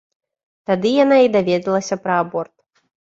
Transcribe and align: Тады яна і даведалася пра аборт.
Тады 0.71 0.93
яна 1.03 1.19
і 1.25 1.31
даведалася 1.35 1.95
пра 2.07 2.13
аборт. 2.23 2.55